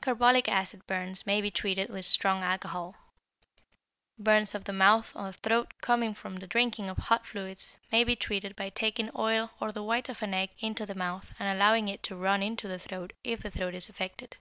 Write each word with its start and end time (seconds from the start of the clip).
Carbolic 0.00 0.48
acid 0.48 0.84
burns 0.88 1.24
may 1.24 1.40
be 1.40 1.52
treated 1.52 1.88
with 1.88 2.04
strong 2.04 2.42
alcohol. 2.42 2.96
Burns 4.18 4.52
of 4.52 4.64
the 4.64 4.72
mouth 4.72 5.12
or 5.14 5.30
throat 5.30 5.72
coming 5.82 6.14
from 6.14 6.38
the 6.38 6.48
drinking 6.48 6.88
of 6.88 6.96
hot 6.98 7.24
fluids, 7.24 7.78
may 7.92 8.02
be 8.02 8.16
treated 8.16 8.56
by 8.56 8.70
taking 8.70 9.08
oil 9.16 9.52
or 9.60 9.70
the 9.70 9.84
white 9.84 10.08
of 10.08 10.20
an 10.20 10.34
egg 10.34 10.50
into 10.58 10.84
the 10.84 10.96
mouth 10.96 11.32
and 11.38 11.46
allowing 11.56 11.86
it 11.86 12.02
to 12.02 12.16
run 12.16 12.42
into 12.42 12.66
the 12.66 12.80
throat 12.80 13.12
if 13.22 13.40
the 13.40 13.52
throat 13.52 13.74
is 13.76 13.88
affected. 13.88 14.36